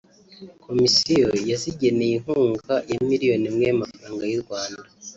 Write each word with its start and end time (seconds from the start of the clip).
Komisiyo 0.65 1.29
yazigeneye 1.49 2.13
inkunga 2.17 2.75
ya 2.91 2.99
miliyoni 3.09 3.45
imwe 3.49 3.63
y’amafaranga 3.69 4.23
y’u 4.31 4.41
Rwanda 4.43 4.81